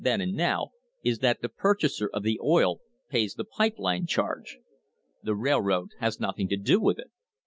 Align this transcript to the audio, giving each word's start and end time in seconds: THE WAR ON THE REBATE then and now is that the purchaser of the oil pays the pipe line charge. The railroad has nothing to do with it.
THE 0.03 0.09
WAR 0.09 0.13
ON 0.13 0.17
THE 0.17 0.21
REBATE 0.23 0.29
then 0.33 0.33
and 0.33 0.37
now 0.49 0.67
is 1.03 1.19
that 1.19 1.41
the 1.43 1.49
purchaser 1.49 2.09
of 2.11 2.23
the 2.23 2.39
oil 2.43 2.79
pays 3.09 3.35
the 3.35 3.43
pipe 3.43 3.75
line 3.77 4.07
charge. 4.07 4.57
The 5.21 5.35
railroad 5.35 5.89
has 5.99 6.19
nothing 6.19 6.47
to 6.47 6.57
do 6.57 6.79
with 6.81 6.97
it. 6.97 7.11